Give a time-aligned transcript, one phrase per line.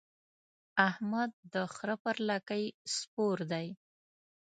[0.87, 2.65] احمد د خره پر لکۍ
[2.95, 3.67] سپور دی.